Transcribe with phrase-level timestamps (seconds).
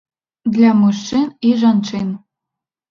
[0.55, 2.13] Для мужчын і жанчын.